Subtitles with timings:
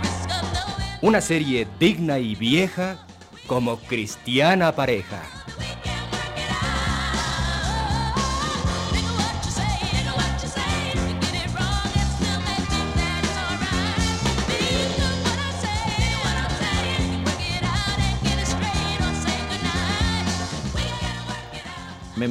[0.00, 3.04] risk of knowing Una serie digna y vieja
[3.48, 5.20] como cristiana pareja.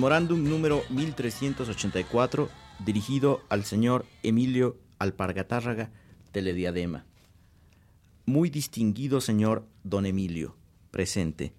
[0.04, 2.50] Memorándum número 1384,
[2.84, 5.92] dirigido al señor Emilio Alpargatárraga,
[6.34, 7.06] Telediadema.
[8.26, 10.58] Muy distinguido señor don Emilio,
[10.92, 11.54] presente.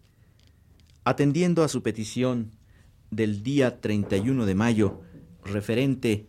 [1.05, 2.51] Atendiendo a su petición
[3.11, 5.01] del día 31 de mayo,
[5.43, 6.29] referente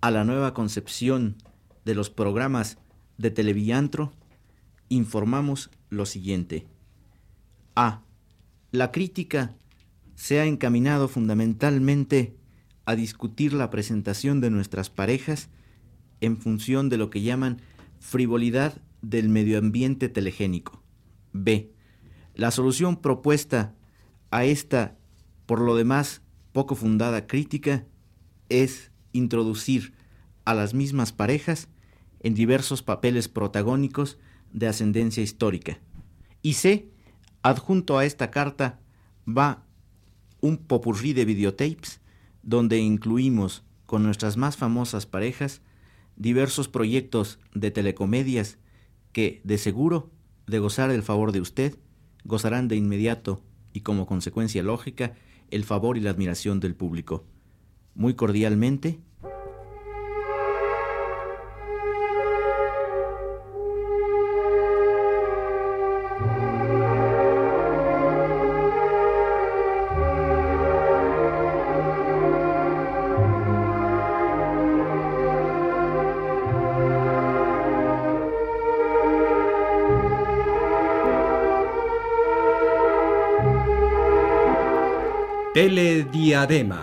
[0.00, 1.34] a la nueva concepción
[1.84, 2.78] de los programas
[3.18, 4.12] de Televiantro,
[4.88, 6.64] informamos lo siguiente.
[7.74, 8.02] A.
[8.70, 9.56] La crítica
[10.16, 12.34] se ha encaminado fundamentalmente
[12.86, 15.50] a discutir la presentación de nuestras parejas
[16.20, 17.60] en función de lo que llaman
[18.00, 20.82] frivolidad del medio ambiente telegénico.
[21.32, 21.70] B.
[22.34, 23.74] La solución propuesta
[24.30, 24.96] a esta,
[25.44, 26.22] por lo demás,
[26.52, 27.84] poco fundada crítica
[28.48, 29.94] es introducir
[30.44, 31.68] a las mismas parejas
[32.20, 34.18] en diversos papeles protagónicos
[34.52, 35.78] de ascendencia histórica.
[36.40, 36.90] Y C.
[37.42, 38.80] Adjunto a esta carta
[39.28, 39.65] va
[40.46, 42.00] un popurrí de videotapes
[42.42, 45.60] donde incluimos con nuestras más famosas parejas
[46.16, 48.58] diversos proyectos de telecomedias
[49.12, 50.10] que, de seguro,
[50.46, 51.78] de gozar el favor de usted,
[52.24, 53.42] gozarán de inmediato
[53.72, 55.14] y como consecuencia lógica
[55.50, 57.24] el favor y la admiración del público.
[57.94, 59.00] Muy cordialmente,
[85.56, 86.82] Telediadema.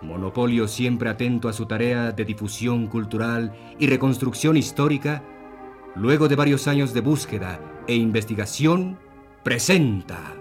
[0.00, 5.22] Monopolio siempre atento a su tarea de difusión cultural y reconstrucción histórica,
[5.94, 8.98] luego de varios años de búsqueda e investigación,
[9.42, 10.34] presenta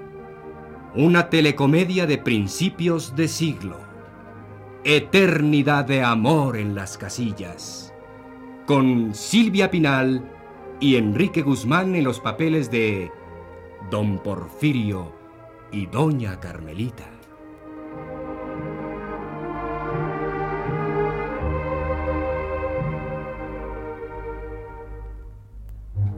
[0.96, 3.81] una telecomedia de principios de siglo.
[4.85, 7.94] Eternidad de amor en las casillas.
[8.66, 10.23] Con Silvia Pinal
[10.79, 13.12] y Enrique Guzmán en los papeles de
[13.91, 15.12] Don Porfirio
[15.73, 17.15] y Doña Carmelita.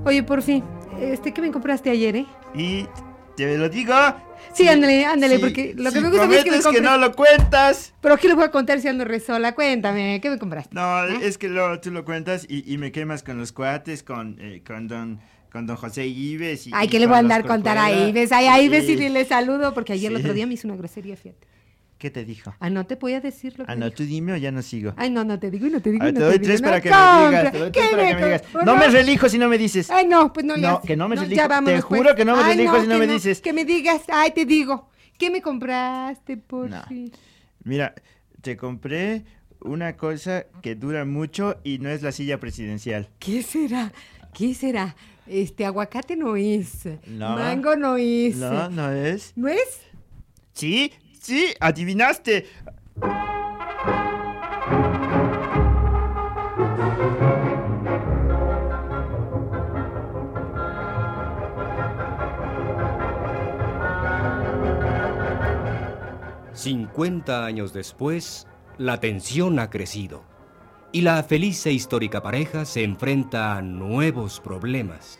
[0.08, 0.64] Oye, por fin,
[1.02, 2.26] este, ¿qué me compraste ayer, eh?
[2.56, 2.86] Y
[3.36, 3.94] te lo digo.
[4.54, 7.94] Sí, ándale, ándale, porque lo que me gusta es que me que no lo cuentas.
[8.00, 9.54] Pero ¿qué le voy a contar si ando resola?
[9.54, 10.74] Cuéntame, ¿qué me compraste?
[10.74, 11.20] No, ¿Eh?
[11.24, 14.64] es que lo, tú lo cuentas y, y me quemas con los cuates, con, eh,
[14.66, 15.20] con don
[15.52, 16.68] con don José Ives.
[16.68, 17.92] Y, Ay, y ¿qué le voy a andar a contar a.
[17.92, 18.32] Ives?
[18.32, 18.94] Ay, a Ives Sí.
[18.94, 21.46] y le saludo porque ayer el otro día me hizo una grosería, fíjate.
[21.98, 22.54] ¿Qué te dijo?
[22.60, 23.98] Ah, no te voy a decir lo que Ah, no, dijo.
[23.98, 24.94] tú dime o ya no sigo.
[24.98, 26.44] Ay, no, no te digo y no te digo no te doy digo.
[26.46, 27.52] tres no para que me digas.
[27.52, 28.44] Te doy tres ¿Qué para me que me digas.
[28.66, 29.90] No me relijo si no me dices.
[29.90, 31.64] Ay, no, pues no le No, que no me ya relijo.
[31.66, 31.84] Te pues.
[31.84, 33.42] juro que no me Ay, relijo si no me dices.
[33.42, 34.90] Que me digas, ay, te digo.
[35.18, 36.84] ¿Qué me compraste, por No.
[36.84, 37.12] fin?
[37.64, 37.96] Mira,
[38.42, 39.26] te compré
[39.62, 43.10] una cosa que dura mucho y no es la silla presidencial.
[43.18, 43.92] ¿Qué será?
[44.36, 44.96] ¿Qué será?
[45.26, 46.86] Este aguacate no es.
[47.08, 47.36] No.
[47.36, 48.36] Mango no es.
[48.36, 49.34] No, no es.
[49.36, 49.82] ¿No es?
[50.54, 50.92] Sí,
[51.28, 52.48] sí, adivinaste.
[66.54, 68.48] Cincuenta años después,
[68.78, 70.24] la tensión ha crecido
[70.94, 75.20] y la feliz e histórica pareja se enfrenta a nuevos problemas.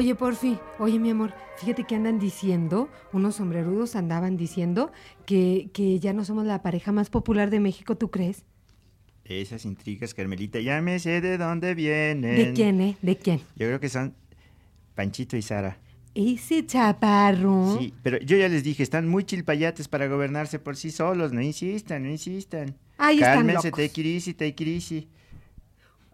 [0.00, 4.92] Oye, Porfi, oye, mi amor, fíjate que andan diciendo, unos sombrerudos andaban diciendo
[5.26, 8.46] que, que ya no somos la pareja más popular de México, ¿tú crees?
[9.26, 12.34] Esas intrigas, Carmelita, ya me sé de dónde vienen.
[12.34, 12.96] ¿De quién, eh?
[13.02, 13.40] ¿De quién?
[13.56, 14.14] Yo creo que son
[14.94, 15.76] Panchito y Sara.
[16.14, 17.76] Ese chaparro.
[17.78, 21.34] Sí, pero yo ya les dije, están muy chilpayates para gobernarse por sí solos.
[21.34, 22.74] No insistan, no insistan.
[22.96, 23.84] Ahí están Cálmense, locos.
[23.86, 25.08] take it easy, take it easy.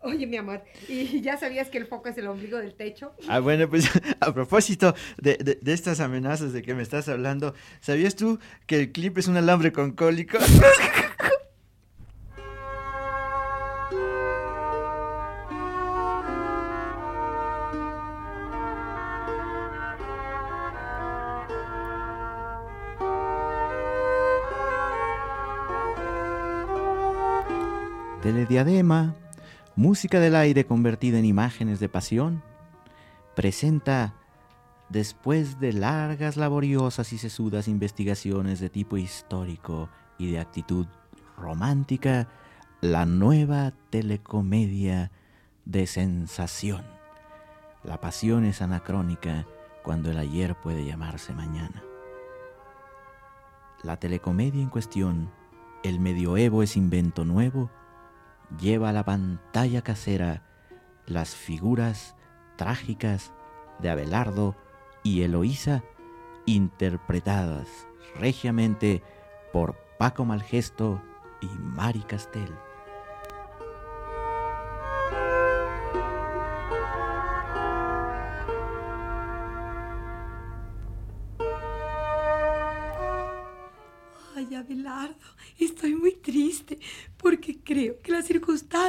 [0.06, 3.12] Oye, mi amor, ¿y ya sabías que el foco es el ombligo del techo?
[3.28, 7.54] Ah, bueno, pues a propósito de, de- de estas amenazas de que me estás hablando,
[7.80, 10.38] ¿sabías tú que el clip es un alambre con cólico?
[28.22, 29.14] Telediadema,
[29.76, 32.42] música del aire convertida en imágenes de pasión,
[33.34, 34.14] presenta,
[34.88, 40.86] después de largas, laboriosas y sesudas investigaciones de tipo histórico y de actitud
[41.36, 42.26] romántica,
[42.80, 45.12] la nueva telecomedia
[45.66, 46.84] de sensación.
[47.84, 49.46] La pasión es anacrónica
[49.82, 51.84] cuando el ayer puede llamarse mañana.
[53.82, 55.30] La telecomedia en cuestión,
[55.84, 57.70] el medioevo es invento nuevo,
[58.60, 60.42] lleva a la pantalla casera
[61.06, 62.16] las figuras
[62.56, 63.32] trágicas
[63.78, 64.56] de Abelardo
[65.02, 65.84] y Eloísa,
[66.46, 67.68] interpretadas
[68.18, 69.02] regiamente
[69.52, 71.02] por Paco Malgesto
[71.40, 72.52] y Mari Castel.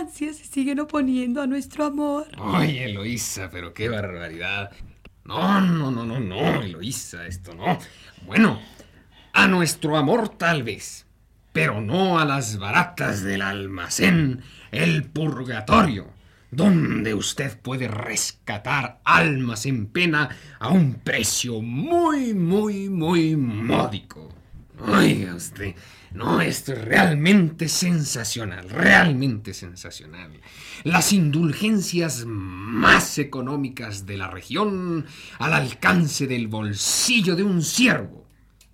[0.09, 2.27] Se siguen oponiendo a nuestro amor.
[2.37, 4.71] Oye, Eloísa, pero qué barbaridad.
[5.25, 7.77] No, no, no, no, no, Eloísa, esto no.
[8.25, 8.59] Bueno,
[9.33, 11.05] a nuestro amor tal vez,
[11.53, 16.07] pero no a las baratas del almacén, el purgatorio,
[16.49, 24.29] donde usted puede rescatar almas en pena a un precio muy, muy, muy módico.
[24.79, 25.75] Oiga usted,
[26.13, 30.31] no, esto es realmente sensacional, realmente sensacional.
[30.83, 35.05] Las indulgencias más económicas de la región
[35.39, 38.25] al alcance del bolsillo de un siervo.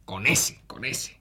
[0.06, 1.18] Con ese, con ese.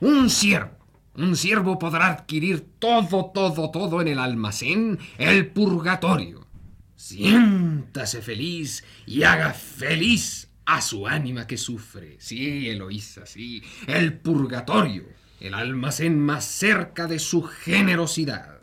[0.00, 0.78] Un siervo.
[1.16, 6.46] Un siervo podrá adquirir todo, todo, todo en el almacén, el purgatorio.
[6.94, 12.16] Siéntase feliz y haga feliz a su ánima que sufre.
[12.20, 13.62] Sí, Eloísa, sí.
[13.86, 15.04] El purgatorio,
[15.40, 18.58] el almacén más cerca de su generosidad.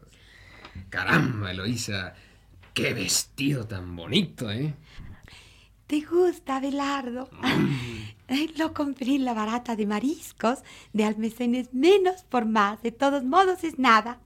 [0.90, 2.14] Caramba, Eloísa,
[2.74, 4.74] qué vestido tan bonito, ¿eh?
[5.88, 7.30] ¿Te gusta, Abelardo?
[8.28, 10.60] Ay, Lo compré en la barata de mariscos,
[10.94, 12.82] de almacenes menos por más.
[12.82, 14.20] De todos modos es nada.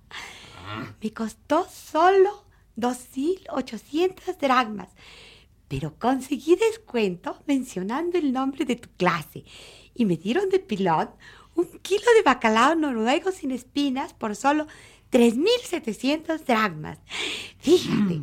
[1.01, 2.45] Me costó solo
[2.77, 4.89] 2.800 dracmas.
[5.67, 9.43] Pero conseguí descuento mencionando el nombre de tu clase.
[9.93, 11.09] Y me dieron de pilón
[11.59, 14.67] un kilo de bacalao noruego sin espinas por solo
[15.11, 16.99] 3.700 dracmas.
[17.59, 18.21] Fíjate.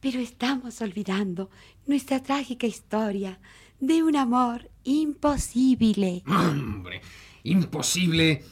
[0.00, 1.50] Pero estamos olvidando
[1.86, 3.38] nuestra trágica historia
[3.78, 6.22] de un amor imposible.
[6.26, 7.02] Hombre,
[7.44, 8.42] imposible,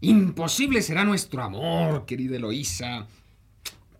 [0.00, 3.08] imposible será nuestro amor, querida Eloísa.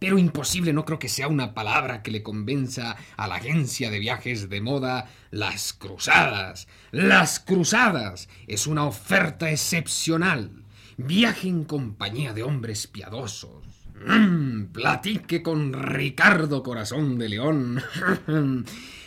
[0.02, 4.00] Pero imposible no creo que sea una palabra que le convenza a la agencia de
[4.00, 6.66] viajes de moda Las Cruzadas.
[6.90, 10.64] Las Cruzadas es una oferta excepcional.
[10.96, 13.62] Viaje en compañía de hombres piadosos.
[14.04, 17.80] Mm, platique con Ricardo Corazón de León.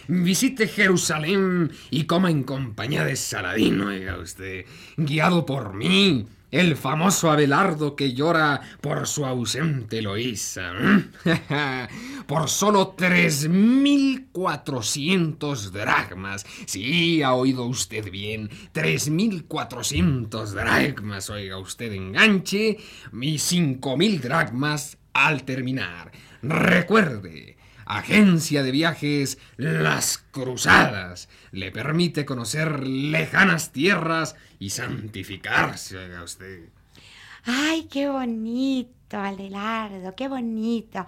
[0.08, 6.26] Visite Jerusalén y coma en compañía de Saladino, oiga usted, guiado por mí,
[6.56, 10.72] el famoso Abelardo que llora por su ausente Eloísa.
[12.28, 16.46] por solo 3.400 dracmas.
[16.66, 18.50] Sí, ha oído usted bien.
[18.74, 22.78] 3.400 dracmas, oiga usted, enganche.
[23.12, 26.14] Y 5.000 dracmas al terminar.
[26.42, 27.55] Recuerde,
[27.86, 36.70] Agencia de Viajes Las Cruzadas le permite conocer lejanas tierras y santificarse, oiga usted.
[37.46, 41.06] Ay, qué bonito, Abelardo, qué bonito.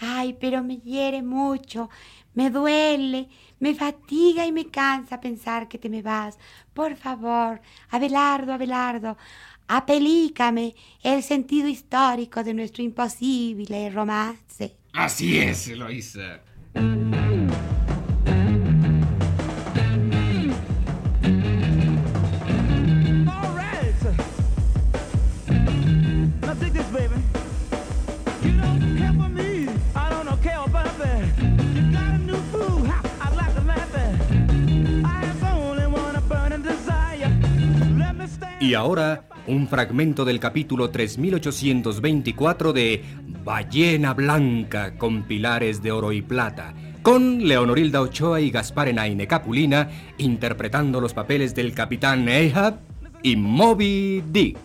[0.00, 1.88] Ay, pero me hiere mucho,
[2.34, 6.38] me duele, me fatiga y me cansa pensar que te me vas.
[6.74, 9.16] Por favor, Abelardo, Abelardo,
[9.68, 14.79] apelícame el sentido histórico de nuestro imposible romance.
[14.92, 16.40] Así es, Eloisa.
[38.70, 43.02] Y ahora, un fragmento del capítulo 3824 de
[43.50, 49.88] Ballena Blanca con pilares de oro y plata, con Leonorilda Ochoa y Gaspar Enaine Capulina
[50.18, 52.78] interpretando los papeles del capitán Ahab
[53.24, 54.56] y Moby Dick.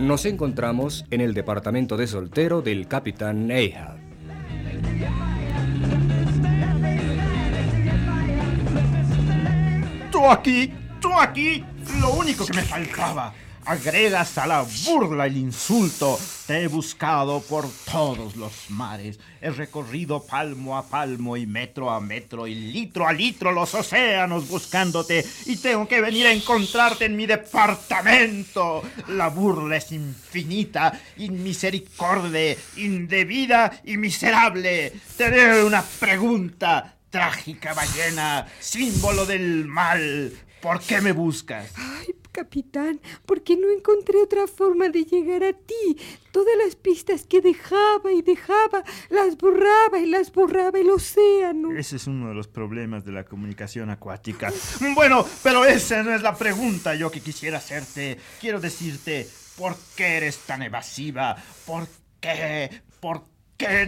[0.00, 4.05] Nos encontramos en el departamento de soltero del capitán Ahab.
[10.30, 11.64] Aquí, tú aquí,
[12.00, 13.32] lo único que me faltaba.
[13.64, 16.18] Agregas a la burla el insulto.
[16.46, 19.18] Te he buscado por todos los mares.
[19.40, 24.48] He recorrido palmo a palmo y metro a metro y litro a litro los océanos
[24.48, 25.24] buscándote.
[25.46, 28.82] Y tengo que venir a encontrarte en mi departamento.
[29.08, 34.92] La burla es infinita, inmisericorde, indebida y miserable.
[35.16, 36.95] Te haré una pregunta.
[37.16, 40.30] Trágica ballena, símbolo del mal.
[40.60, 41.72] ¿Por qué me buscas?
[41.74, 45.96] Ay, capitán, ¿por qué no encontré otra forma de llegar a ti?
[46.30, 51.74] Todas las pistas que dejaba y dejaba, las borraba y las borraba el océano.
[51.74, 54.52] Ese es uno de los problemas de la comunicación acuática.
[54.94, 58.18] Bueno, pero esa no es la pregunta yo que quisiera hacerte.
[58.42, 61.34] Quiero decirte, ¿por qué eres tan evasiva?
[61.64, 61.88] ¿Por
[62.20, 62.82] qué?
[63.00, 63.35] ¿Por qué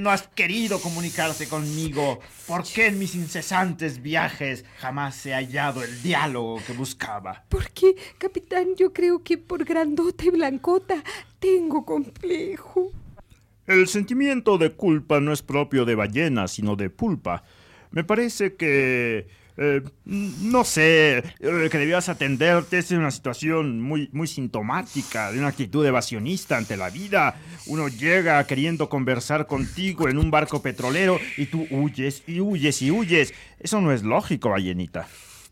[0.00, 2.20] no has querido comunicarte conmigo?
[2.46, 7.44] ¿Por qué en mis incesantes viajes jamás he hallado el diálogo que buscaba?
[7.48, 11.02] Porque, capitán, yo creo que por grandota y blancota
[11.38, 12.92] tengo complejo.
[13.66, 17.44] El sentimiento de culpa no es propio de ballena, sino de pulpa.
[17.90, 19.28] Me parece que...
[19.60, 22.78] eh, no sé, eh, que debías atenderte.
[22.78, 27.40] Es una situación muy, muy sintomática de una actitud evasionista ante la vida.
[27.66, 32.92] Uno llega queriendo conversar contigo en un barco petrolero y tú huyes y huyes y
[32.92, 33.34] huyes.
[33.58, 35.08] Eso no es lógico, ballenita.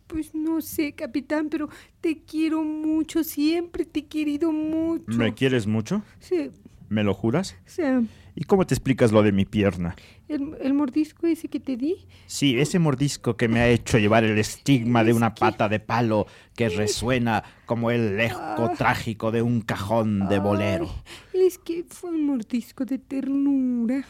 [0.06, 1.68] Pues no sé, capitán, pero
[2.00, 5.18] te quiero mucho, siempre te he querido mucho.
[5.18, 6.02] ¿Me quieres mucho?
[6.20, 6.52] Sí,
[6.88, 7.56] ¿Me lo juras?
[7.66, 8.02] sea,
[8.34, 9.96] ¿Y cómo te explicas lo de mi pierna?
[10.28, 11.96] el, el mordisco ese que te di.
[12.26, 16.26] Sí, ese mordisco que me ha hecho llevar el estigma de una pata de palo
[16.54, 20.88] que resuena como el eco trágico de un cajón de bolero.
[21.34, 24.04] Ay, es que fue un mordisco de ternura.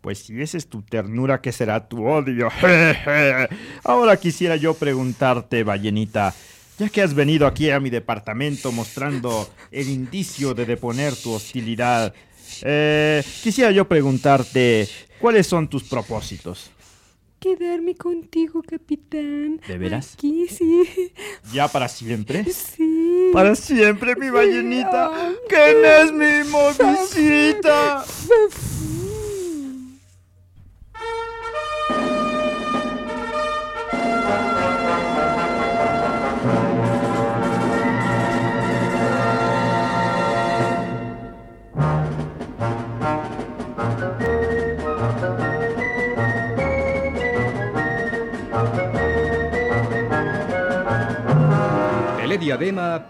[0.00, 2.48] Pues si esa es tu ternura, ¿qué será tu odio?
[3.84, 6.34] Ahora quisiera yo preguntarte, ballenita,
[6.82, 12.12] ya que has venido aquí a mi departamento mostrando el indicio de deponer tu hostilidad,
[12.62, 14.88] eh, quisiera yo preguntarte,
[15.20, 16.72] ¿cuáles son tus propósitos?
[17.38, 19.60] Quedarme contigo, capitán.
[19.66, 20.14] ¿De veras?
[20.14, 21.12] Aquí, sí.
[21.52, 22.44] ¿Ya para siempre?
[22.44, 23.30] Sí.
[23.32, 25.32] Para siempre, mi ballenita.
[25.48, 28.04] ¿Quién es mi movisita?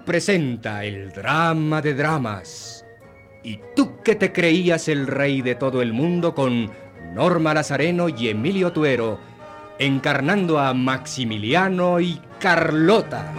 [0.05, 2.85] Presenta el drama de dramas.
[3.43, 6.71] ¿Y tú que te creías el rey de todo el mundo con
[7.15, 9.19] Norma Lazareno y Emilio Tuero,
[9.79, 13.33] encarnando a Maximiliano y Carlota?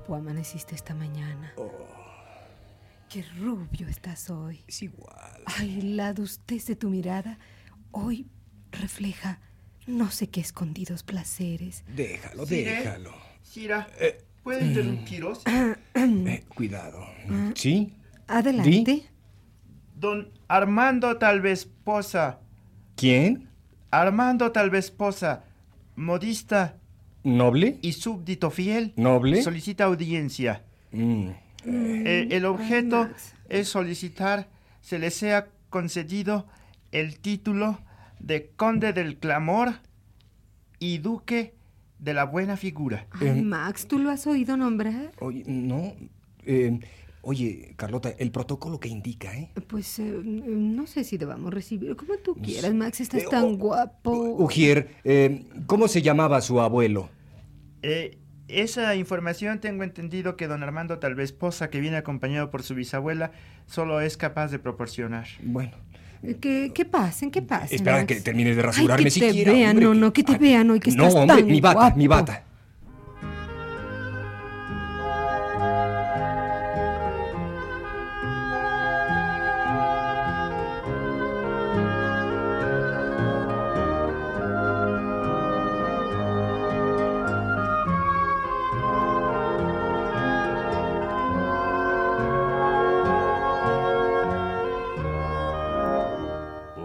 [0.00, 1.52] Guapo amaneciste esta mañana.
[3.08, 4.62] Qué rubio estás hoy.
[4.66, 5.42] Es igual.
[5.46, 7.38] Ay, la adustez de tu mirada
[7.90, 8.26] hoy
[8.70, 9.40] refleja
[9.86, 11.84] no sé qué escondidos placeres.
[11.94, 12.46] Déjalo, ¿eh?
[12.64, 13.12] déjalo.
[13.42, 13.88] Sira,
[14.42, 15.42] ¿puede interrumpiros?
[15.92, 17.04] Eh, cuidado.
[17.54, 17.92] ¿Sí?
[18.26, 19.06] Adelante.
[19.96, 22.38] Don Armando tal vez Posa.
[22.96, 23.50] ¿Quién?
[23.90, 25.44] Armando tal vez Posa,
[25.96, 26.79] modista
[27.22, 27.78] ¿Noble?
[27.82, 28.92] y súbdito fiel.
[28.96, 29.42] ¿Noble?
[29.42, 30.62] Solicita audiencia.
[30.92, 31.28] Mm,
[31.66, 33.10] Eh, el objeto
[33.50, 34.48] es solicitar
[34.80, 36.46] se le sea concedido
[36.90, 37.78] el título
[38.18, 39.74] de conde del clamor
[40.78, 41.52] y duque
[41.98, 43.06] de la buena figura.
[43.10, 45.12] Ay, Max, ¿tú lo has oído nombrar?
[45.20, 45.92] Oye, no.
[46.46, 46.80] eh,
[47.22, 49.50] oye, Carlota, el protocolo que indica, ¿eh?
[49.68, 51.94] Pues eh, no sé si debamos recibir.
[51.96, 54.12] Como tú quieras, Max, estás Eh, tan oh, guapo.
[54.38, 57.08] Ujier, eh, ¿cómo se llamaba su abuelo?
[57.82, 63.32] Eh, esa información tengo entendido que don Armando Talvesposa, que viene acompañado por su bisabuela,
[63.66, 65.26] solo es capaz de proporcionar.
[65.42, 65.72] Bueno,
[66.40, 67.76] Que, que pasen, que pasen.
[67.76, 68.06] espera Max.
[68.08, 69.52] que termine de Ay, rasurarme que te siquiera.
[69.52, 71.60] vean, hombre, no, no, que te Ay, vean hoy que no, estás hombre, tan mi
[71.60, 72.44] bata, mi bata.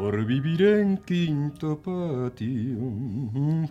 [0.05, 2.77] Por vivir en quinto patio,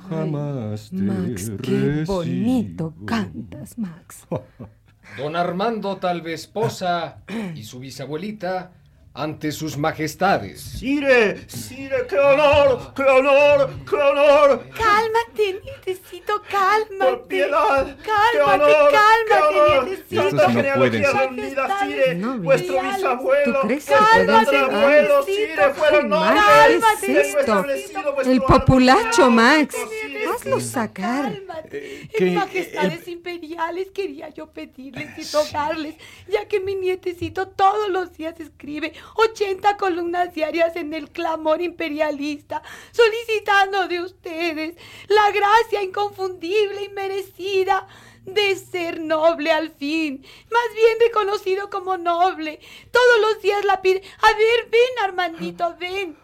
[0.08, 2.14] jamás te Max, qué recibo.
[2.16, 4.26] bonito cantas, Max.
[5.16, 7.22] Don Armando Talvesposa
[7.54, 8.72] y su bisabuelita
[9.16, 10.60] ante sus majestades.
[10.60, 11.48] ¡Sire!
[11.48, 12.04] ¡Sire!
[12.08, 12.92] ¡Qué honor!
[12.96, 13.70] ¡Qué honor!
[13.88, 14.64] ¡Qué honor!
[14.76, 16.96] Cálmate, nietecito, cálmate.
[16.98, 17.96] ¡Por piedad!
[18.02, 18.10] ¡Qué
[18.42, 18.92] Cálmate, honor!
[18.92, 20.22] cálmate, nietecito.
[20.22, 21.30] Estos ¡Tanta no pueden ser.
[21.80, 22.14] Sire!
[22.16, 23.60] No, ¡Vuestro bisabuelo!
[23.60, 24.44] ¿Tú crees que vuestro pueden ser?
[24.66, 25.74] tatarabuelo, Ay, Sire!
[25.74, 26.84] ¡Fueron nobles!
[27.00, 27.64] ¿qué es esto?
[28.24, 29.76] El populacho, Max.
[30.02, 30.23] Sire.
[30.34, 31.32] Hazlo sacar.
[31.32, 32.08] Cálmate.
[32.12, 35.96] En majestades imperiales quería yo pedirles y rogarles,
[36.28, 42.62] ya que mi nietecito todos los días escribe 80 columnas diarias en el clamor imperialista,
[42.92, 44.76] solicitando de ustedes
[45.08, 47.86] la gracia inconfundible y merecida
[48.24, 52.58] de ser noble al fin, más bien reconocido como noble.
[52.90, 54.02] Todos los días la pide.
[54.22, 56.23] A ver, ven, Armandito, ven.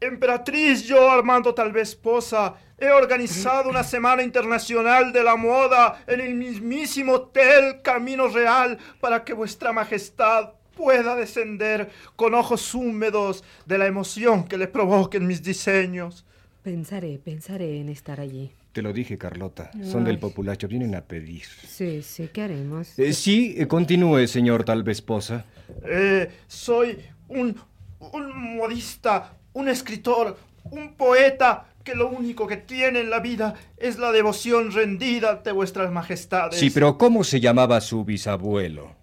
[0.00, 7.14] Emperatriz, yo, Armando Talvesposa, he organizado una semana internacional de la moda en el mismísimo
[7.14, 14.44] Hotel Camino Real para que vuestra majestad pueda descender con ojos húmedos de la emoción
[14.44, 16.26] que le provoquen mis diseños.
[16.62, 18.50] Pensaré, pensaré en estar allí.
[18.72, 19.70] Te lo dije, Carlota.
[19.82, 21.44] Son del populacho, vienen a pedir.
[21.66, 22.98] Sí, sí, ¿qué haremos?
[22.98, 25.46] Eh, sí, eh, continúe, señor Talvesposa.
[25.82, 27.56] Eh, soy un,
[28.00, 33.98] un modista, un escritor, un poeta que lo único que tiene en la vida es
[33.98, 36.60] la devoción rendida ante vuestras majestades.
[36.60, 38.94] Sí, pero ¿cómo se llamaba su bisabuelo?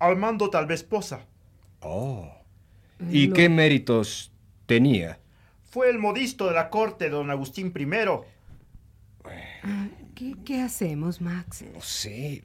[0.00, 1.20] Armando Talvesposa.
[1.80, 2.28] Oh.
[3.10, 4.32] ¿Y qué méritos
[4.66, 5.20] tenía?
[5.70, 7.86] Fue el modisto de la corte de don Agustín I.
[10.16, 11.64] ¿Qué, qué hacemos, Max?
[11.72, 12.42] No sé.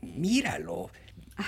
[0.00, 0.90] Míralo.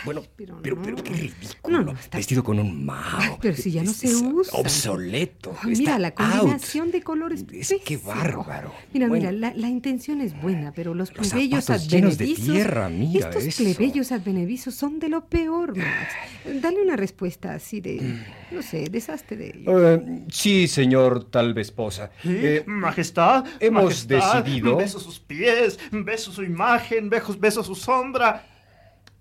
[0.04, 0.82] Bueno, pero pero, no.
[0.82, 1.78] pero, qué ridículo.
[1.78, 3.18] No, no, está- Vestido con un mao.
[3.18, 4.58] Ay, pero si ya no Es- se es usa.
[4.58, 5.54] Obsoleto.
[5.62, 6.16] Ay, mira, la out.
[6.16, 7.44] combinación de colores.
[7.52, 8.08] Es que pésimo.
[8.14, 8.72] bárbaro.
[8.92, 9.30] Mira, Bueno.
[9.30, 12.44] mira, la, la intención es buena, pero los Los plebeyos llenos de advenedizos.
[12.54, 13.62] tierra, mira estos eso.
[13.64, 16.12] plebeyos advenedizos son de lo peor, Max.
[16.60, 18.18] Dale una respuesta así de.
[18.50, 19.82] No sé, deshazte de ellos.
[19.82, 22.10] Eh, sí, señor Talvesposa.
[22.24, 28.44] Eh, Majestad, hemos majestad, decidido- Beso sus pies, beso su imagen, beso, beso su sombra.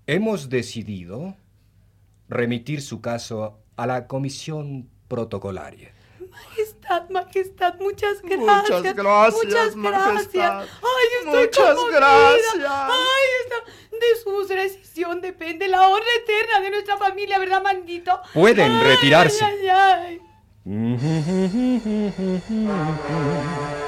[0.08, 1.36] Hemos decidido
[2.28, 5.92] remitir su caso a la comisión protocolaria.
[6.30, 8.38] Majestad, majestad, muchas gracias.
[8.38, 10.32] Muchas gracias, Muchas majestad.
[10.32, 10.78] gracias.
[10.82, 11.98] Ay, estoy Muchas conmovida.
[12.00, 12.64] gracias.
[12.64, 13.28] Ay,
[14.00, 18.18] de su decisión depende la honra eterna de nuestra familia, ¿verdad, Mandito?
[18.32, 19.44] Pueden Ay, retirarse.
[19.44, 20.20] Ay, ay,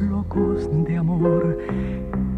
[0.00, 1.56] locos de amor,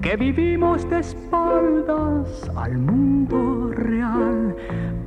[0.03, 4.55] que vivimos de espaldas al mundo real,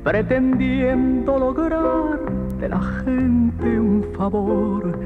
[0.02, 2.18] pretendiendo lograr
[2.58, 4.98] de la gente un favor,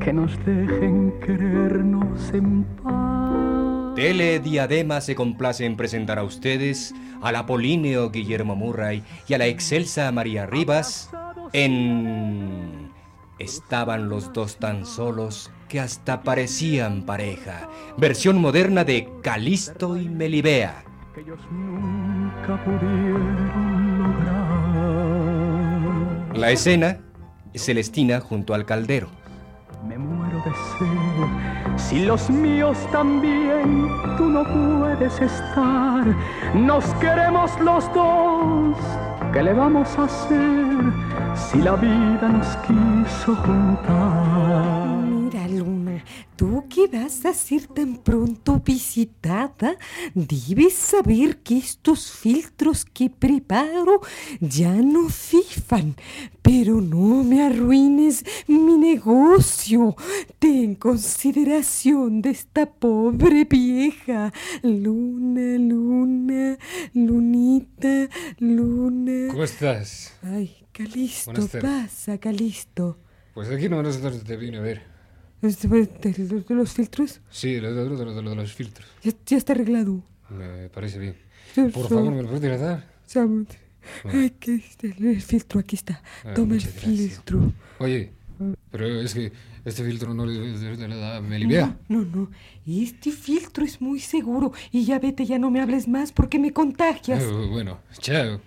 [0.00, 3.94] que nos dejen querernos en paz.
[3.94, 9.46] Tele Diadema se complace en presentar a ustedes al Apolíneo Guillermo Murray y a la
[9.46, 11.10] excelsa María Rivas
[11.52, 12.92] en...
[13.38, 17.68] Estaban los dos tan solos que hasta parecían pareja.
[17.96, 20.84] Versión moderna de Calisto y Melibea.
[21.12, 24.38] que ellos nunca pudieron lograr.
[26.38, 27.00] La escena,
[27.56, 29.08] Celestina junto al caldero.
[29.84, 31.26] Me muero de sed.
[31.76, 36.06] Si los míos también tú no puedes estar,
[36.54, 38.76] nos queremos los dos
[39.32, 40.76] ¿Qué le vamos a hacer
[41.34, 44.93] si la vida nos quiso juntar?
[46.36, 49.76] Tú que vas a ser tan pronto visitada,
[50.14, 54.00] debes saber que estos filtros que preparo
[54.40, 55.94] ya no fifan.
[56.42, 59.94] Pero no me arruines mi negocio.
[60.40, 64.32] Ten consideración de esta pobre vieja.
[64.62, 66.58] Luna, Luna,
[66.94, 68.08] Lunita,
[68.40, 69.28] Luna.
[69.30, 70.14] ¿Cómo estás?
[70.22, 72.98] Ay, Calisto, pasa, Calisto.
[73.34, 74.93] Pues aquí no nosotros te vine a ver.
[75.44, 77.20] Este, ¿De, de- de los filtros?
[77.30, 78.88] Sí, lo de, lo de- lo de- lo de los filtros.
[79.02, 80.02] Ya, ya está arreglado.
[80.30, 81.16] Me parece bien.
[81.54, 82.42] Yo Por soy- favor, ¿me lo puedes
[84.04, 86.02] Ay, que este, el filtro, aquí está.
[86.24, 86.82] Ah, Toma el gracias.
[86.82, 87.52] filtro.
[87.78, 88.12] Oye,
[88.70, 89.30] pero es que
[89.66, 91.76] este filtro no le da Melibea.
[91.88, 92.30] No, no,
[92.66, 94.52] este filtro es muy seguro.
[94.72, 97.22] Y ya vete, ya no me hables más porque me contagias.
[97.22, 98.40] Eh, bueno, chao.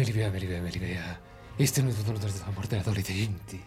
[0.00, 1.20] Melibea, Melibea, Melibea.
[1.58, 3.60] Este no es no es amor de adolescente.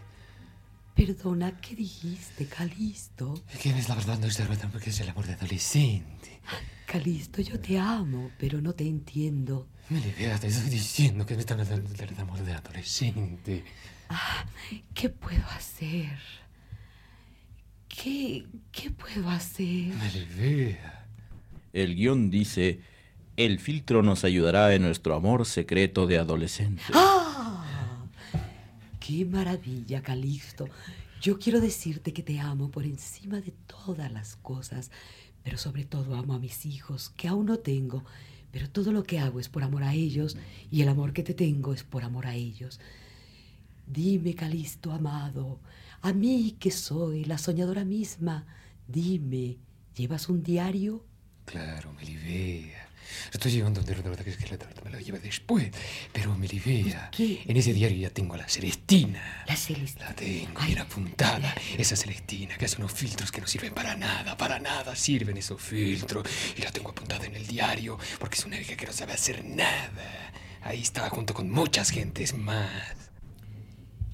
[0.95, 3.35] Perdona, ¿qué dijiste, Calisto?
[3.61, 4.17] ¿Quién es la verdad?
[4.17, 6.41] No es la verdad porque es el amor de adolescente.
[6.87, 9.67] Calisto, yo te amo, pero no te entiendo.
[9.89, 13.63] Melibea, te estoy diciendo que me están hablando del amor de adolescente.
[14.95, 16.17] ¿Qué puedo hacer?
[17.87, 19.93] ¿Qué, qué puedo hacer?
[19.93, 21.05] Melibea.
[21.73, 22.79] El guion dice,
[23.37, 26.83] el filtro nos ayudará en nuestro amor secreto de adolescente.
[26.93, 28.05] ¡Ah!
[28.99, 30.67] ¡Qué maravilla, Calixto!
[31.21, 34.91] Yo quiero decirte que te amo por encima de todas las cosas,
[35.43, 38.03] pero sobre todo amo a mis hijos, que aún no tengo,
[38.51, 40.37] pero todo lo que hago es por amor a ellos
[40.69, 42.79] y el amor que te tengo es por amor a ellos.
[43.87, 45.59] Dime, Calisto amado,
[46.01, 48.45] a mí que soy la soñadora misma,
[48.87, 49.57] dime,
[49.95, 51.03] ¿llevas un diario?
[51.45, 52.82] Claro, Melibea.
[53.31, 55.69] Estoy llevando un dedo que es que me lo lleva después.
[56.11, 57.43] Pero Melibea, ¿Qué?
[57.45, 59.43] en ese diario ya tengo a la Celestina.
[59.47, 60.09] La Celestina.
[60.09, 61.53] La tengo Ay, bien apuntada.
[61.77, 65.61] Esa Celestina que hace unos filtros que no sirven para nada, para nada sirven esos
[65.61, 66.27] filtros.
[66.57, 69.43] Y la tengo apuntada en el diario porque es una vieja que no sabe hacer
[69.43, 70.31] nada.
[70.61, 72.69] Ahí estaba junto con muchas gentes más.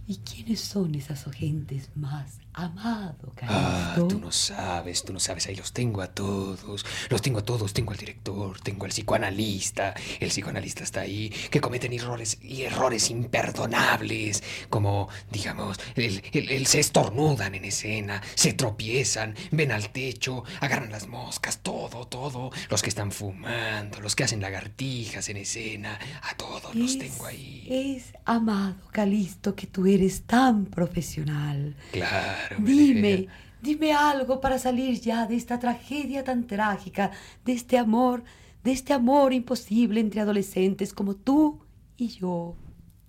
[0.07, 4.07] ¿Y quiénes son esas gentes más amado, Ah, Calisto?
[4.07, 6.85] tú no sabes, tú no sabes, ahí los tengo a todos.
[7.09, 9.93] Los tengo a todos, tengo al director, tengo al psicoanalista.
[10.19, 16.65] El psicoanalista está ahí, que cometen errores y errores imperdonables, como, digamos, el, el- el-
[16.67, 22.51] se estornudan en escena, se tropiezan, ven al techo, agarran las moscas, todo, todo.
[22.69, 27.65] Los que están fumando, los que hacen lagartijas en escena, a todos los tengo ahí.
[27.69, 31.75] Es amado, Calisto, que tú eres tan profesional.
[31.91, 32.48] Claro.
[32.57, 33.27] Dime,
[33.61, 37.11] dime algo para salir ya de esta tragedia tan trágica,
[37.45, 38.23] de este amor,
[38.63, 41.65] de este amor imposible entre adolescentes como tú
[41.97, 42.55] y yo.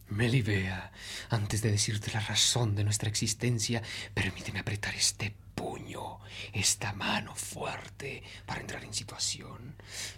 [0.09, 0.91] Melibea,
[1.29, 3.81] antes de decirte la razón de nuestra existencia,
[4.13, 6.19] permíteme apretar este puño,
[6.53, 9.77] esta mano fuerte para entrar en situación.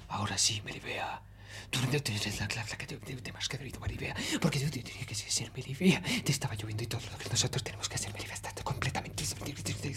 [0.09, 1.23] Ahora sí, Melibea.
[1.71, 4.15] Tú no eres la clave que te, te, te más que debido, Melibea.
[4.41, 6.03] Porque tú tenías que ser Melibea.
[6.25, 9.25] Te estaba lloviendo y todo lo que nosotros tenemos que hacer, Melibea, está completamente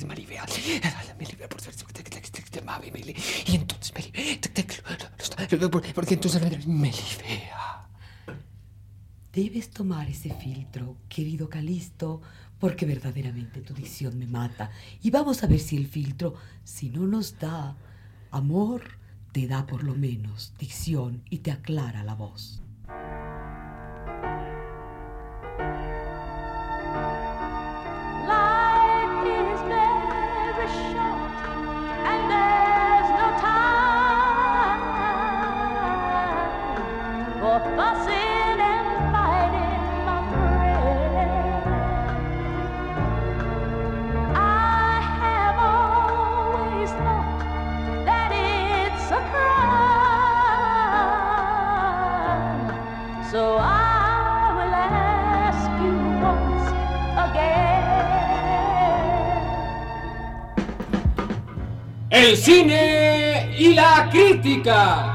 [0.08, 0.46] Melibea.
[1.20, 3.24] Melibea, por suerte, te, amaba, Melibea.
[3.48, 3.94] Y entonces,
[5.52, 7.88] lo- porque entonces, Melibea.
[9.34, 12.22] Debes tomar ese filtro, querido Calisto,
[12.60, 14.72] porque verdaderamente tu dicción me mata.
[15.02, 17.76] Y vamos a ver si el filtro, si no nos da
[18.32, 18.98] amor,
[19.36, 22.62] te da por lo menos dicción y te aclara la voz.
[62.26, 65.12] el cine y la crítica.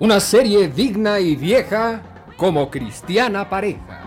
[0.00, 2.00] Una serie digna y vieja
[2.36, 3.97] como cristiana pareja.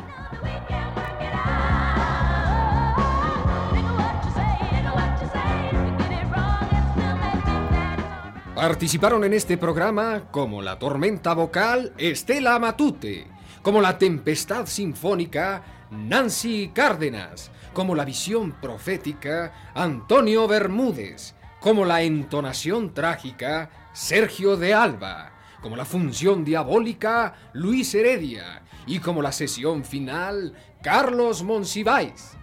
[8.61, 13.25] Participaron en este programa como la tormenta vocal Estela Matute,
[13.63, 22.93] como la tempestad sinfónica Nancy Cárdenas, como la visión profética Antonio Bermúdez, como la entonación
[22.93, 25.31] trágica Sergio de Alba,
[25.63, 32.37] como la función diabólica Luis Heredia y como la sesión final Carlos Monsiváis.